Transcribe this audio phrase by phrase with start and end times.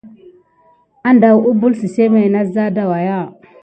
[1.07, 3.17] Agum danla na kulɓa siseme nat da wakiya.